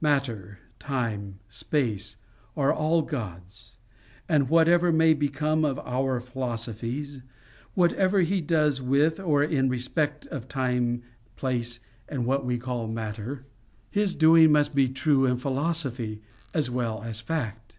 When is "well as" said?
16.68-17.20